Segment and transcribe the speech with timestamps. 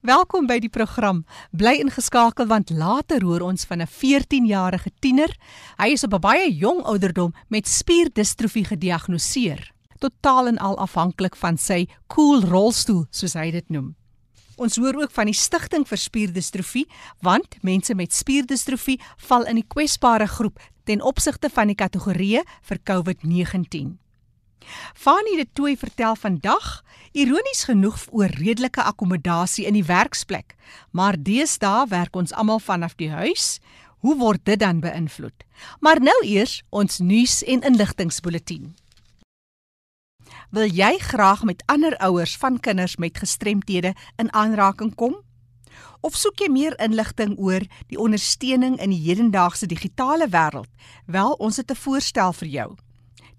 [0.00, 1.26] Welkom by die program.
[1.52, 5.28] Bly ingeskakel want later hoor ons van 'n 14-jarige tiener.
[5.76, 11.58] Hy is op 'n baie jong ouderdom met spierdistrofie gediagnoseer, totaal en al afhanklik van
[11.58, 13.94] sy cool rolstoel, soos hy dit noem.
[14.56, 16.88] Ons hoor ook van die stigting vir spierdistrofie,
[17.20, 22.78] want mense met spierdistrofie val in die kwesbare groep ten opsigte van die kategorieë vir
[22.84, 23.98] COVID-19.
[24.94, 26.82] Fanie de Tooi vertel vandag
[27.12, 30.54] ironies genoeg oor redelike akkommodasie in die werksplek,
[30.90, 33.58] maar deesdae werk ons almal vanaf die huis.
[34.00, 35.44] Hoe word dit dan beïnvloed?
[35.80, 38.70] Maar nou eers ons nuus en inligtingspulsatie.
[40.50, 45.20] Wil jy graag met ander ouers van kinders met gestremthede in aanraking kom?
[46.00, 50.70] Of soek jy meer inligting oor die ondersteuning in die hedendaagse digitale wêreld?
[51.06, 52.76] Wel, ons het 'n voorstel vir jou.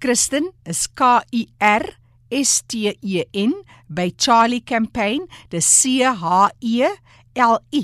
[0.00, 1.84] kristin is k i r
[2.30, 3.54] s t e n
[3.88, 6.88] by Charlie Campaign, dis c h e
[7.36, 7.82] l i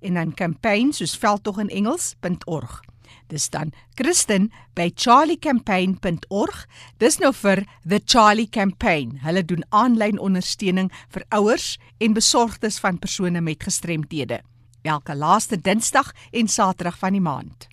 [0.00, 2.80] en dan campaign soos veldtog in Engels.org.
[3.28, 6.60] Dis dan Kristen by charliecampaign.org.
[6.98, 9.18] Dis nou vir the Charlie Campaign.
[9.24, 14.40] Hulle doen aanlyn ondersteuning vir ouers en besorgdes van persone met gestremthede.
[14.82, 17.68] Elke laaste Dinsdag en Saterdag van die maand.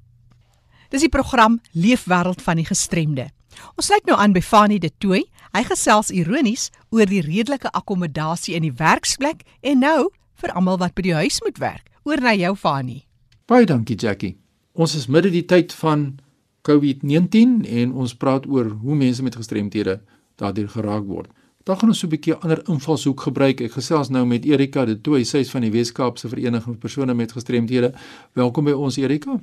[0.95, 3.25] Dis die program Leefwêreld van die gestremde.
[3.75, 5.25] Ons sluit nou aan by Fanie de Tooi.
[5.51, 10.95] Hy gesels ironies oor die redelike akkommodasie in die werksplek en nou vir almal wat
[10.95, 11.89] by die huis moet werk.
[12.07, 13.01] Oor na jou Fanie.
[13.51, 14.37] Baie dankie Jackie.
[14.79, 16.13] Ons is midde die tyd van
[16.63, 19.97] COVID-19 en ons praat oor hoe mense met gestremthede
[20.39, 21.33] daardeur geraak word.
[21.67, 23.61] Dan gaan ons so 'n bietjie ander invalshoek gebruik.
[23.61, 27.15] Ek gesels nou met Erika de Tooi, sy is van die Weskaapse Vereniging vir persone
[27.15, 27.95] met gestremthede.
[28.35, 29.41] Welkom by ons Erika.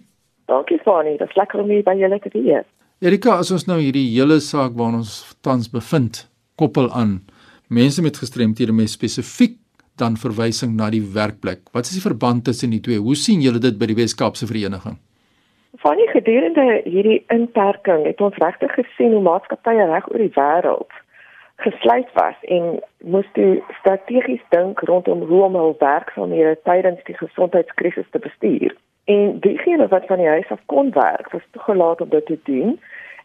[0.52, 2.68] Dankie Fani, dit is lekker om hier by julle te wees.
[3.02, 5.14] Erika, as ons nou hierdie hele saak waar ons
[5.46, 6.26] tans bevind,
[6.60, 7.22] koppel aan
[7.72, 9.56] mense met gestremthede met spesifiek
[10.02, 11.64] dan verwysing na die werkplek.
[11.76, 13.00] Wat is die verband tussen die twee?
[13.00, 15.00] Hoe sien julle dit by die Weskaapse vereniging?
[15.80, 21.00] Fani, gedurende hierdie inperking het ons regtig gesien hoe maatskappye reg oor die wêreld
[21.64, 22.80] gesluit was en
[23.14, 28.74] moes toe strategies dink rondom hoe om hul werksaamhede tydens die gesondheidskrisis te bestuur.
[29.06, 32.80] En diegene wat van die huis af kon werk, was toegelaat om dit te doen.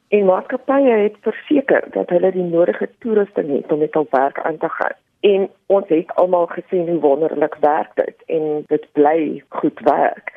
[0.08, 4.58] En maatskappye het verseker dat hulle die nodige toerusting het om met hul werk aan
[4.58, 4.96] te gaan.
[5.20, 10.32] En ons het almal gesien hoe wonderlik werk dit en dit bly goed werk.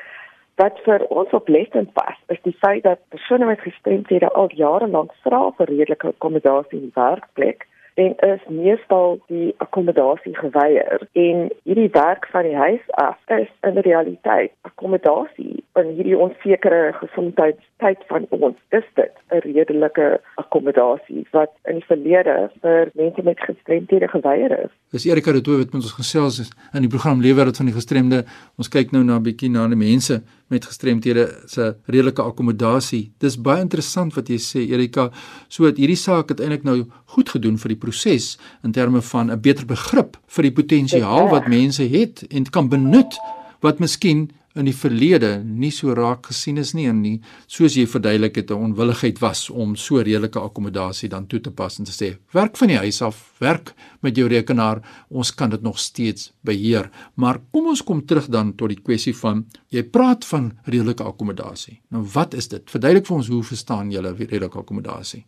[0.55, 5.13] Wat vir ons oplettend was, is die feit dat persone met gestremthede al jare lank
[5.23, 7.67] vra vir redelike akkommodasie die werkplek
[7.99, 13.81] en is meestal die akkommodasie geweier en hierdie werk van die huis af is in
[13.87, 20.07] realiteit akkommodasie in hierdie onsekere gesondheidstyd van ons is dit 'n redelike
[20.43, 24.71] akkommodasie wat in die verlede vir mense met gestremthede geweier is.
[24.91, 27.79] Dis Erika de Tooy wat met ons gesels is in die program Leefwêreld van die
[27.79, 28.23] gestremde.
[28.57, 33.11] Ons kyk nou na 'n bietjie na die mense met gestremthede se redelike akkommodasie.
[33.21, 35.09] Dis baie interessant wat jy sê Erika,
[35.47, 36.77] so dat hierdie saak uiteindelik nou
[37.15, 41.47] goed gedoen vir die proses in terme van 'n beter begrip vir die potensiaal wat
[41.47, 43.17] mense het en kan benut
[43.61, 47.85] wat miskien in die verlede nie so raak gesien is nie en nie soos jy
[47.87, 51.91] verduidelik het 'n onwilligheid was om so redelike akkommodasie dan toe te pas en te
[51.91, 56.33] sê werk van die huis af, werk met jou rekenaar, ons kan dit nog steeds
[56.41, 56.89] beheer.
[57.15, 61.81] Maar kom ons kom terug dan tot die kwessie van jy praat van redelike akkommodasie.
[61.89, 62.63] Nou wat is dit?
[62.69, 65.25] Verduidelik vir ons hoe verstaan julle redelike akkommodasie?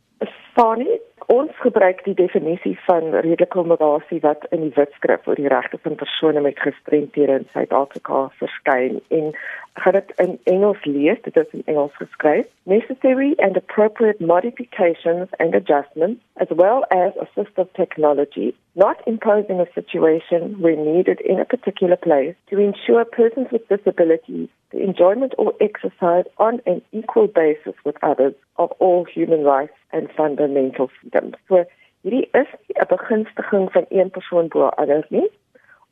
[0.55, 5.77] Fanie, ons gebruik die definisie van redelike akkommodasie wat in die wetskrif oor die regte
[5.85, 9.33] van persone met gestremthede in Suid-Afrika verskyn en
[9.83, 12.47] gaan dit in Engels lees, dit is in Engels geskryf.
[12.63, 20.55] Necessary and appropriate modifications and adjustments as well as assistive technology not imposing a situation
[20.61, 26.25] where needed in a particular place to ensure persons with disabilities the enjoyment or exercise
[26.37, 31.35] on an equal basis with others of all human rights and fundamental freedoms.
[31.51, 31.65] So
[32.03, 32.47] hierdie is
[32.81, 35.29] 'n begunstiging van een persoon bo ander nie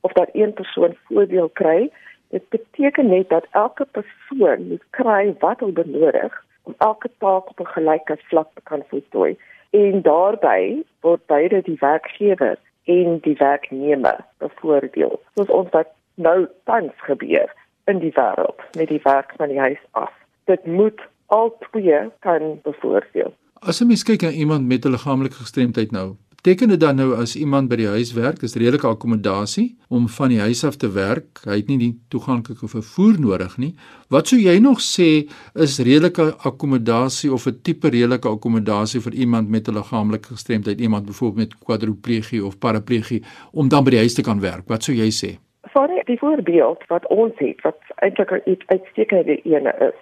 [0.01, 1.91] of dat een persoon voordeel kry.
[2.27, 7.59] Dit beteken net dat elke persoon moet kry wat hy benodig om elke taak op
[7.59, 9.37] 'n gelyke vlak te kan voltooi.
[9.69, 15.21] En daarbey word beide die werkgewer en die werknemer bevoordeel.
[15.35, 17.53] Soos ons wat nou tans gebeur
[17.85, 20.13] in die wêreld met die werk van die huis af.
[20.43, 23.33] Dit moet al twee kan bevoordeel.
[23.61, 27.15] As 'n mens kyk na iemand met 'n liggaamlike gestremdheid nou, beteken dit dan nou
[27.15, 30.91] as iemand by die huis werk, is redelike akkommodasie om van die huis af te
[30.91, 33.75] werk, hy het nie die toeganklike vervoer nodig nie.
[34.07, 39.49] Wat sou jy nog sê is redelike akkommodasie of 'n tipe redelike akkommodasie vir iemand
[39.49, 44.13] met 'n liggaamlike gestremdheid, iemand byvoorbeeld met kwadriplegie of paraplegie om dan by die huis
[44.13, 44.67] te kan werk?
[44.67, 45.37] Wat sou jy sê?
[45.73, 49.99] Vir die voorbeeld wat ons het, wat eintlik 'n uitstekende ene is,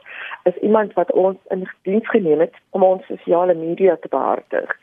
[0.50, 4.76] is iemand wat ons in diens geneem het om ons sosiale media te behartig.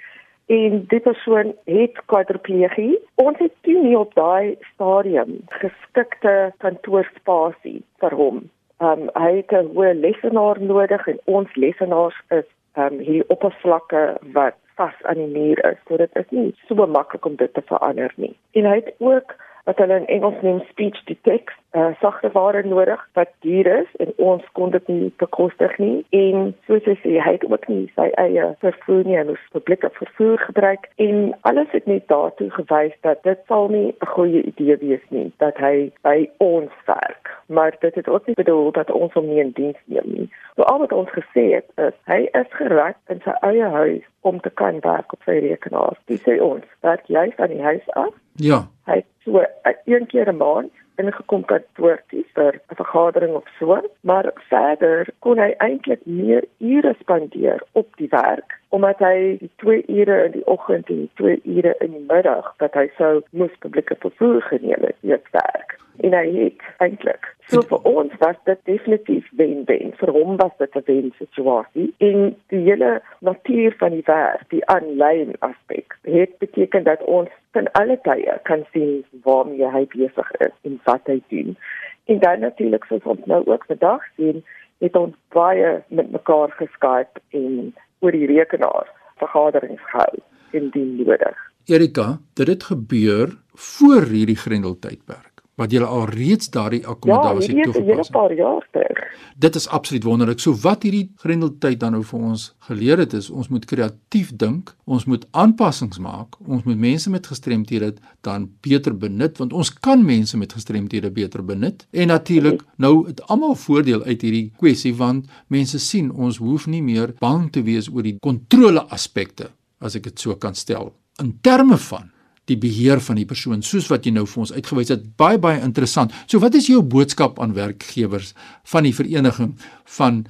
[0.46, 2.98] En die persoon het kwadriplegie.
[3.14, 8.42] Ons het toe nie op daai stadium geskikte kantoorspasie vir hom.
[8.84, 14.04] Um hy het 'n hoë lesenaar nodig en ons lesenaars is um hier oppervlakke
[14.36, 15.78] wat vas aan die muur is.
[15.88, 18.36] So dit is nie so maklik om dit te verander nie.
[18.52, 22.62] En hy het ook wat hulle in Engels noem speech to text, uh, sagte ware
[22.66, 27.16] nodig wat duur is en ons kon dit nie bekostig nie en soos hy sê
[27.26, 31.70] hy het ook nie sy eie vervoer nie en ons publieke vervoer gebruik en alles
[31.76, 35.90] het net daartoe gewys dat dit sal nie 'n goeie idee wees nie dat hy
[36.02, 39.78] by ons werk maar dit het ook nie bedoel dat ons hom nie in diens
[39.84, 40.28] neem nie.
[40.56, 44.40] So al wat ons gesê het is hy is gereg in sy eie huis om
[44.40, 45.98] te kan werk op sy rekenaar.
[46.06, 48.12] Dis sê ons, dat jy van die huis af
[48.42, 48.64] Ja.
[48.90, 54.30] Hy so uh, een keer 'n maand ingekom kantoorties vir 'n vergadering of so, maar
[54.48, 60.16] verder kon hy eintlik meer ure spandeer op die werk omdat hy die 2 ure
[60.24, 63.96] in die oggend en die 2 ure in die middag wat hy sou moes publieke
[64.02, 65.76] vervoer geneem het, weer werk.
[66.02, 69.92] En hy het eintlik so vir ons was dit definitief wen-wen.
[70.00, 71.94] Vir hom was dit 'n wen situasie.
[71.98, 77.70] En die hele natuur van die werk, die aanlyn aspek, het beteken dat ons van
[77.72, 81.56] alle tye kan sien waarmee hy besig is en wat hy doen.
[82.04, 84.44] En dan natuurlik soos ons nou ook vandag sien,
[84.78, 87.74] het ons baie met mekaar geskyp en
[88.04, 88.90] oor die rekenaar
[89.22, 90.22] vergaderings gehou
[90.52, 91.38] indien nodig.
[91.64, 97.86] Erika, dit het gebeur voor hierdie grendeltydperk wat jy al reeds daardie akkommodasie ja, toegepas
[97.86, 97.96] het.
[97.96, 98.98] Ja, 'n paar jaar terug.
[99.36, 100.38] Dit is absoluut wonderlik.
[100.38, 104.74] So wat hierdie grendeltyd dan nou vir ons geleer het is ons moet kreatief dink,
[104.84, 110.04] ons moet aanpassings maak, ons moet mense met gestremthede dan beter benut want ons kan
[110.04, 111.86] mense met gestremthede beter benut.
[111.90, 116.82] En natuurlik nou het almal voordeel uit hierdie kwessie want mense sien ons hoef nie
[116.82, 120.92] meer bang te wees oor die kontrole aspekte as ek dit so kan stel.
[121.22, 122.10] In terme van
[122.50, 125.62] die beheer van die persoon soos wat jy nou vir ons uitgewys het baie baie
[125.64, 126.12] interessant.
[126.26, 128.34] So wat is jou boodskap aan werkgewers
[128.72, 129.54] van die vereniging
[129.98, 130.24] van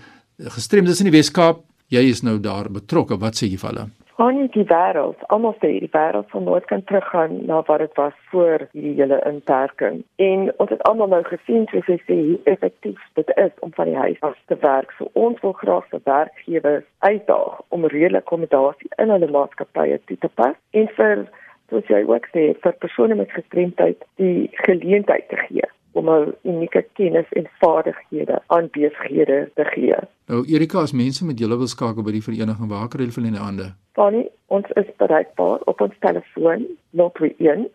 [0.57, 1.63] gestremdes in die Wes-Kaap?
[1.93, 3.19] Jy is nou daar betrokke.
[3.21, 3.91] Wat sê jy vir hulle?
[4.15, 8.15] Van die wêreld, almal sê die wêreld van nooit kan teruggaan na wat dit was
[8.31, 10.05] voor hierdie hele inperking.
[10.23, 13.91] En ons het almal nou gesien soos jy sê hoe effektief dit is om van
[13.91, 14.95] die huis af te werk.
[14.99, 20.31] So ons wil graag vir werkgewers uitdaag om redelike akkommodasie in hulle maatskappye toe te
[20.39, 21.27] pas en vir
[21.75, 26.83] soos jy ook sê, vir persone met gestremdheid die geleentheid te gee om 'n unieke
[26.93, 29.97] kennis en vaardighede aan besighede te gee.
[30.27, 33.27] Nou Erika, as mense met julle wil skakel by die vereniging, waar kan hulle hulle
[33.27, 33.75] in hande?
[33.93, 37.69] Fanny, ons is bereikbaar op ons telefoon 031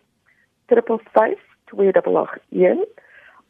[0.66, 2.88] 355 2881.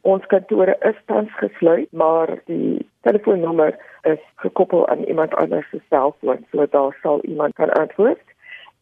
[0.01, 6.47] Ons kantore is tans gesluit, maar die telefoonnommer is gekoppel aan iemand anders se selfoon,
[6.53, 8.21] so daar sal iemand kan antwoord.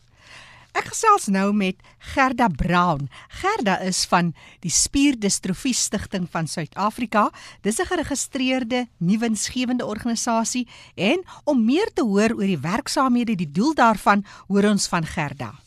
[0.74, 1.78] Ek gesels nou met
[2.14, 3.06] Gerda Brown.
[3.40, 4.32] Gerda is van
[4.64, 7.30] die Spierdistrofie Stichting van Suid-Afrika.
[7.62, 13.74] Dis 'n geregistreerde nuwensgewende organisasie en om meer te hoor oor die werksaamhede, die doel
[13.74, 15.63] daarvan, hoor ons van Gerda.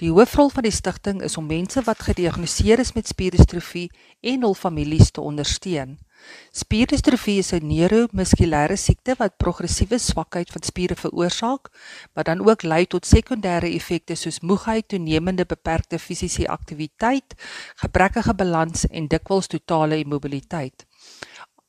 [0.00, 3.90] Die hoofrol van die stigting is om mense wat gediagnoseer is met spierdistrofie
[4.24, 5.98] en hul families te ondersteun.
[6.56, 11.68] Spierdistrofie is 'n neuromuskulêre siekte wat progressiewe swakheid van spiere veroorsaak,
[12.14, 17.34] wat dan ook lei tot sekondêre effekte soos moegheid, toenemende beperkte fisiese aktiwiteit,
[17.76, 20.86] gebrekkige balans en dikwels totale immobiliteit.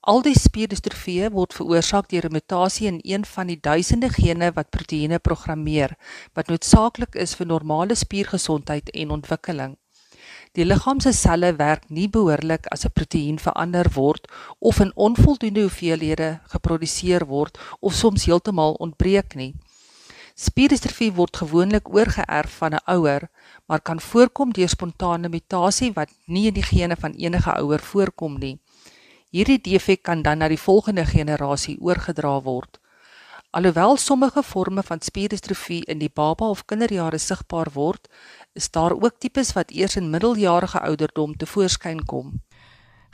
[0.09, 4.71] Al die spierdistrofieë word veroorsaak deur 'n mutasie in een van die duisende gene wat
[4.73, 5.93] proteïene programmeer,
[6.33, 9.77] wat noodsaaklik is vir normale spiergesondheid en ontwikkeling.
[10.57, 14.27] Die liggaam se selle werk nie behoorlik as 'n proteïen verander word
[14.59, 19.53] of in onvoldoende hoeveelhede geproduseer word of soms heeltemal ontbreek nie.
[20.35, 23.29] Spierdistrofie word gewoonlik oorgeerf van 'n ouer,
[23.67, 28.39] maar kan voorkom deur spontane mutasie wat nie in die gene van enige ouer voorkom
[28.39, 28.59] nie.
[29.31, 32.81] Hierdie defek kan dan na die volgende generasie oorgedra word.
[33.55, 38.09] Alhoewel sommige forme van spierdistrofie in die baba of kinderjare sigbaar word,
[38.59, 42.41] is daar ook tipes wat eers in middeljarige ouderdom te voorskyn kom.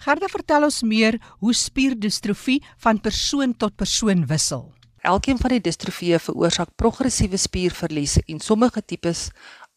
[0.01, 4.71] Gerda vertel ons meer hoe spierdistrofie van persoon tot persoon wissel.
[5.05, 9.27] Elkeen van die distrofieë veroorsaak progressiewe spierverlies en sommige tipes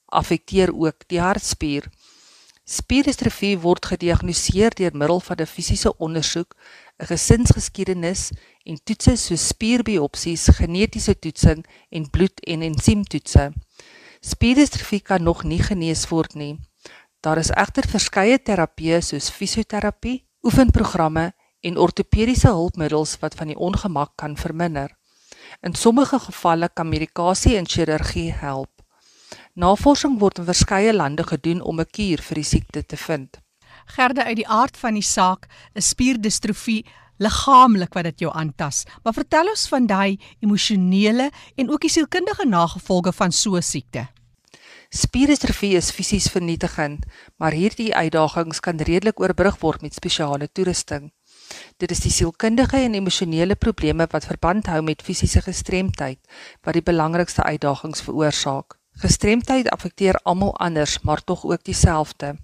[0.09, 1.85] affekteer ook die hartspier.
[2.71, 6.55] Spierdistrofie word gediagnoseer deur middel van 'n fisiese ondersoek,
[7.03, 8.31] 'n gesinsgeskiedenis
[8.65, 13.53] en toetse soos spierbiopsies, genetiese toetsing en bloed- en ensiemtoetse.
[14.21, 16.59] Spierdistrofie kan nog nie genees word nie.
[17.21, 24.13] Daar is egter verskeie terapieë soos fisioterapie, oefenprogramme en ortopediese hulpmiddels wat van die ongemak
[24.17, 24.97] kan verminder.
[25.61, 28.80] In sommige gevalle kan medikasie en chirurgie help.
[29.59, 33.41] Navorsing word in verskeie lande gedoen om 'n kuur vir die siekte te vind.
[33.87, 36.87] Gerde uit die aard van die saak, 'n spierdistrofie
[37.19, 38.85] liggaamlik wat dit jou aantas.
[39.03, 44.09] Maar vertel ons van daai emosionele en ook die sielkundige nagevolge van so 'n siekte.
[44.89, 47.05] Spierdistrofie is fisies vernietigend,
[47.37, 51.13] maar hierdie uitdagings kan redelik oorbrug word met spesiale toerusting.
[51.77, 56.19] Dit is die sielkundige en emosionele probleme wat verband hou met fisiese gestremdheid
[56.63, 58.80] wat die belangrikste uitdagings veroorsaak.
[58.93, 62.37] Gestremdheid affekteer almal anders, maar tog ook dieselfde.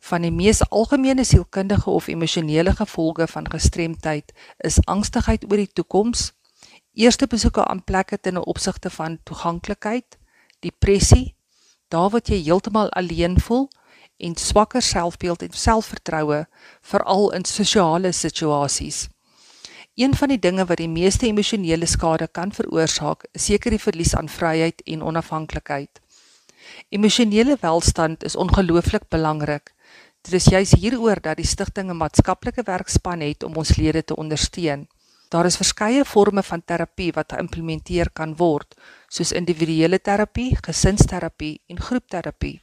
[0.00, 6.32] Van die mees algemene sielkundige of emosionele gevolge van gestremdheid is angstigheid oor die toekoms,
[6.92, 10.18] eerste besoeke aan plekke ten opsigte van toeganklikheid,
[10.60, 11.34] depressie,
[11.88, 13.68] daar wat jy heeltemal alleen voel
[14.16, 16.44] en swakker selfbeeld en selfvertroue
[16.80, 19.08] veral in sosiale situasies.
[19.94, 24.14] Een van die dinge wat die meeste emosionele skade kan veroorsaak, is seker die verlies
[24.16, 26.00] aan vryheid en onafhanklikheid.
[26.88, 29.74] Emosionele welstand is ongelooflik belangrik
[30.22, 34.16] Dit is juis hieroor dat die stigting 'n maatskaplike werkspan het om ons lede te
[34.16, 34.86] ondersteun.
[35.28, 38.74] Daar is verskeie forme van terapie wat geïmplementeer kan word,
[39.08, 42.62] soos individuele terapie, gesinsterapie en groepterapie.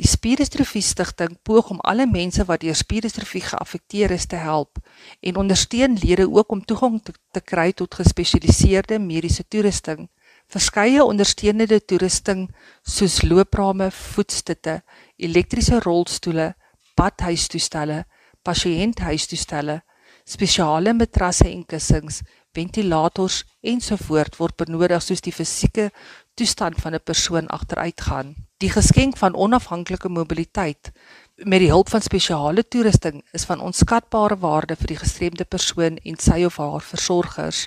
[0.00, 4.78] Die Spierdistrofie Stichting poog om alle mense wat deur spierdistrofie geaffekteer is te help
[5.20, 10.08] en ondersteun lede ook om toegang te, te kry tot gespesialiseerde mediese toerusting
[10.52, 12.48] verskeie ondersteunende toerusting
[12.84, 14.80] soos looprame, voetstutte,
[15.16, 16.52] elektriese rolstoele,
[16.98, 18.02] badhuistoestelle,
[18.44, 19.80] pasiënthuistoestelle,
[20.28, 22.20] spesiale matrasse en kussings,
[22.52, 25.90] ventilators ensovoorts word benodig soos die fisieke
[26.36, 28.34] toestand van 'n persoon agteruitgaan.
[28.62, 30.92] Die geskenk van onafhanklike mobiliteit
[31.36, 36.18] met die hulp van spesiale toerusting is van onskatbare waarde vir die gestremde persoon en
[36.22, 37.64] sy of haar versorgers.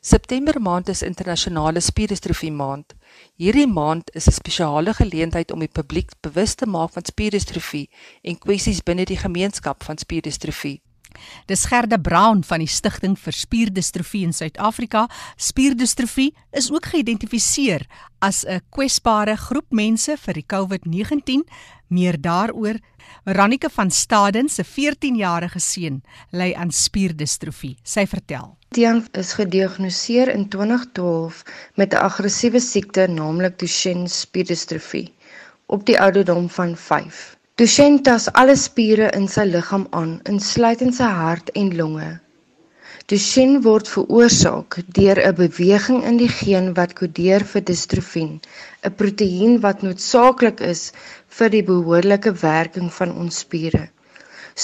[0.00, 2.96] September maand is internasionale spierdistrofie maand.
[3.38, 7.88] Hierdie maand is 'n spesiale geleentheid om die publiek bewus te maak van spierdistrofie
[8.22, 10.80] en kwessies binne die gemeenskap van spierdistrofie.
[11.46, 15.08] Dis Gerda Brown van die Stichting vir Spierdistrofie in Suid-Afrika.
[15.36, 17.86] Spierdistrofie is ook geïdentifiseer
[18.20, 21.44] as 'n kwesbare groep mense vir die COVID-19.
[21.88, 22.78] Meer daaroor,
[23.24, 27.76] Veronica van Staden se 14-jarige seun ly aan spierdistrofie.
[27.82, 31.44] Sy vertel: Tian is gediagnoseer in 2012
[31.74, 35.14] met 'n aggressiewe siekte, naamlik Duchenne spierdistrofie,
[35.66, 37.33] op die ouderdom van 5.
[37.60, 42.08] Duchenne tas alle spiere in sy liggaam aan, insluitend sy hart en longe.
[43.12, 48.32] Duchenne word veroorsaak deur 'n beweging in die geen wat kodeer vir distrofien,
[48.82, 50.82] 'n proteïen wat noodsaaklik is
[51.38, 53.84] vir die behoorlike werking van ons spiere.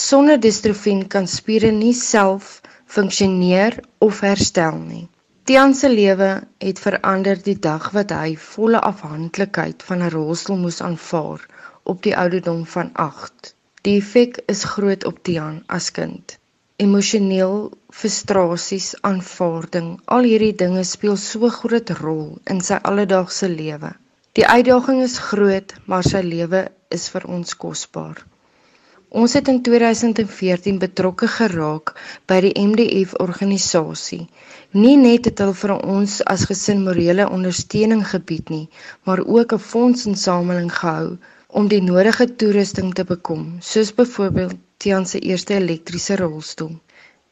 [0.06, 2.60] Sonder distrofien kan spiere nie self
[2.96, 3.78] funksioneer
[4.08, 5.06] of herstel nie.
[5.44, 10.82] Tian se lewe het verander die dag wat hy volle afhanklikheid van 'n rolstoel moes
[10.90, 11.46] aanvaar
[11.82, 13.54] op die ouderdom van 8.
[13.86, 16.36] Die effek is groot op Tian as kind.
[16.76, 17.70] Emosioneel,
[18.00, 23.94] frustrasies, aanvaarding, al hierdie dinge speel so groot rol in sy alledaagse lewe.
[24.38, 28.20] Die uitdaging is groot, maar sy lewe is vir ons kosbaar.
[29.10, 31.96] Ons het in 2014 betrokke geraak
[32.30, 34.20] by die MDF organisasie.
[34.76, 38.68] Nie net het hulle vir ons as gesin morele ondersteuning gebied nie,
[39.02, 41.16] maar ook 'n fondsinsameling gehou
[41.52, 46.76] om die nodige toerusting te bekom, soos byvoorbeeld Tian se eerste elektriese rolstoel.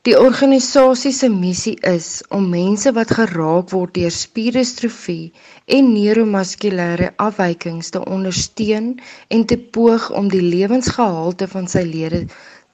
[0.07, 5.33] Die organisasie se missie is om mense wat geraak word deur spierdistrofie
[5.79, 8.93] en neuromuskulêre afwykings te ondersteun
[9.29, 12.23] en te poog om die lewensgehalte van sy lede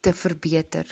[0.04, 0.86] te verbeter.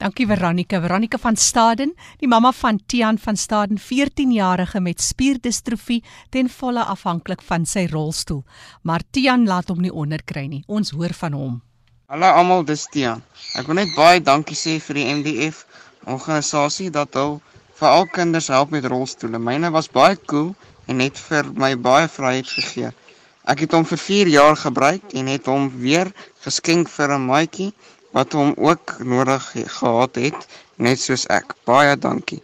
[0.00, 1.90] Dankie Veronica, Veronica van Staden,
[2.22, 5.98] die mamma van Tian van Staden, 14-jarige met spierdistrofie,
[6.32, 8.40] ten volle afhanklik van sy rolstoel.
[8.82, 10.62] Maar Tian laat hom nie onderkry nie.
[10.72, 11.60] Ons hoor van hom.
[12.08, 13.20] Hallo almal, dis Tian.
[13.60, 15.66] Ek wil net baie dankie sê vir die MDF
[16.08, 17.36] organisasie dat hulle
[17.82, 19.36] vir al kinders help met rolstoele.
[19.36, 20.54] Myne was baie cool
[20.88, 22.96] en het vir my baie vryheid gegee.
[23.44, 26.08] Ek het hom vir 4 jaar gebruik en het hom weer
[26.40, 27.74] geskenk vir 'n maatjie
[28.16, 30.46] wat hom ook nodig gehad het,
[30.76, 31.54] net soos ek.
[31.64, 32.42] Baie dankie.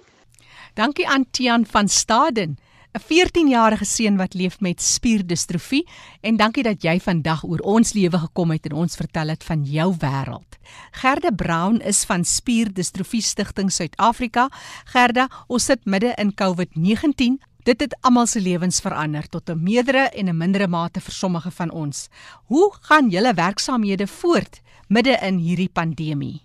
[0.74, 2.58] Dankie aan Tian van Staden,
[2.96, 5.88] 'n 14-jarige seun wat leef met spierdistrofie
[6.20, 9.64] en dankie dat jy vandag oor ons lewe gekom het en ons vertel het van
[9.64, 10.56] jou wêreld.
[10.90, 14.48] Gerda Brown is van Spierdistrofie Stichting Suid-Afrika.
[14.84, 17.36] Gerda, ons sit midde in COVID-19.
[17.66, 21.50] Dit het almal se lewens verander tot 'n meerdere en 'n mindere mate vir sommige
[21.50, 22.08] van ons.
[22.46, 26.42] Hoe gaan julle werksaamhede voort midde in hierdie pandemie.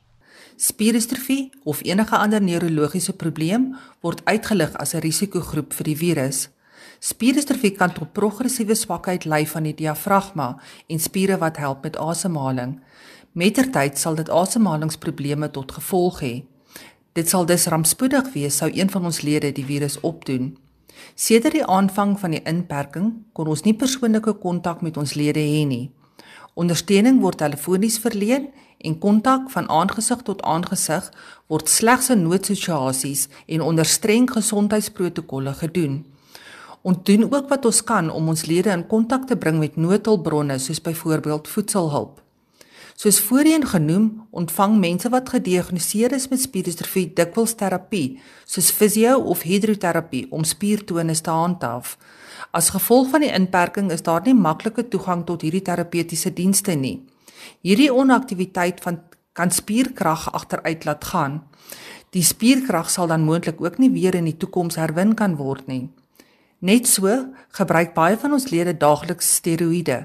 [0.56, 6.50] Spierdistrofie of enige ander neurologiese probleem word uitgelig as 'n risikogroep vir die virus.
[7.00, 12.80] Spierdistrofie kan tot progressiewe swakheid lei van die diafragma en spiere wat help met asemhaling.
[13.32, 16.44] Mettertyd sal dit asemhalingsprobleme tot gevolg hê.
[17.14, 20.58] Dit sal dus rampspoedig wees sou een van ons lede die virus opdoen.
[21.16, 25.66] Sedert die aanvang van die inperking kon ons nie persoonlike kontak met ons lede hê
[25.68, 25.92] nie.
[26.54, 28.50] Ondersteuning word telefonies verleen
[28.82, 31.12] en kontak van aangesig tot aangesig
[31.48, 36.02] word slegs in noodsituasies en onder streng gesondheidsprotokolle gedoen.
[36.82, 40.58] Ons doen ook wat ons kan om ons lede in kontak te bring met noodhulpbronne
[40.60, 42.21] soos byvoorbeeld voedselhulp.
[43.02, 49.42] Soos voorheen genoem, ontvang mense wat gediagnoseer is met spierdistrofie dikwels terapie, soos fisio of
[49.42, 51.96] hidroterapie om spiertonus te handhaaf.
[52.54, 57.00] As gevolg van die inperking is daar nie maklike toegang tot hierdie terapeutiese dienste nie.
[57.66, 59.02] Hierdie onaktiwiteit van
[59.34, 61.42] kan spierkrag agteruit laat gaan.
[62.14, 65.88] Die spierkrag sal dan moontlik ook nie weer in die toekoms herwin kan word nie.
[66.60, 67.10] Net so
[67.58, 70.04] gebruik baie van ons lede daagliks steroïde.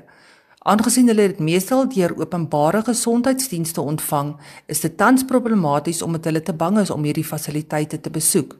[0.66, 4.32] Aangesien hulle dit meestal deur openbare gesondheidsdienste ontvang,
[4.66, 8.56] is dit tans problematies omdat hulle te bang is om hierdie fasiliteite te besoek.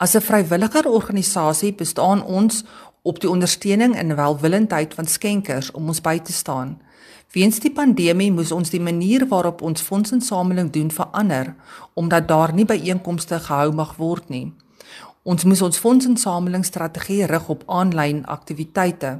[0.00, 2.64] As 'n vrywilliger organisasie bestaan ons
[3.02, 6.80] op die ondersteuning en welwillendheid van skenkers om ons by te staan.
[7.32, 11.54] Weens die pandemie moes ons die manier waarop ons fondsinsameling doen verander
[11.94, 14.52] omdat daar nie byeenkomste gehou mag word nie.
[15.22, 19.18] Ons moes ons fondsinsamelingsstrategie rig op aanlyn aktiwiteite.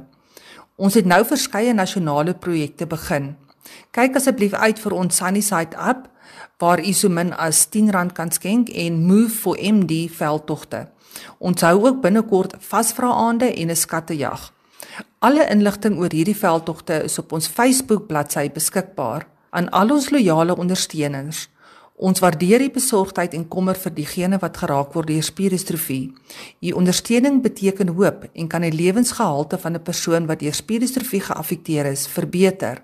[0.79, 3.33] Ons het nou verskeie nasionale projekte begin.
[3.91, 6.05] Kyk asseblief uit vir ons Sunnyside app
[6.59, 10.87] waar u so min as R10 kan skenk en Move for MD veldtogte.
[11.37, 14.53] Ons hou ook binnekort vasvraande en 'n skattejag.
[15.19, 20.55] Alle inligting oor hierdie veldtogte is op ons Facebook bladsy beskikbaar aan al ons loyale
[20.55, 21.49] ondersteuners.
[21.99, 26.13] Ons waardeer die besorgdheid en kommer vir diegene wat geraak word deur spierdistrofie.
[26.63, 31.85] U ondersteuning beteken hoop en kan die lewensgehalte van 'n persoon wat deur spierdistrofie geaffekteer
[31.85, 32.83] is verbeter.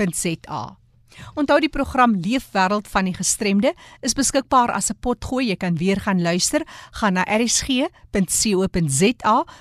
[0.00, 0.78] www.leefwêreld.co.za.
[1.34, 5.46] Onthou die program Leefwêreld van die gestremde is beskikbaar as 'n potgooi.
[5.48, 6.62] Jy kan weer gaan luister.
[6.90, 7.84] Gaan na rsg.co.za,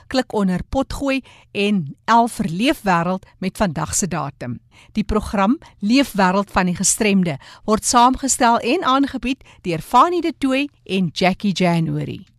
[0.07, 4.59] klik onder potgooi en 11 vir Leefwêreld met vandag se datum.
[4.93, 11.09] Die program Leefwêreld van die gestremde word saamgestel en aangebied deur Fanie De Tooy en
[11.11, 12.38] Jackie January.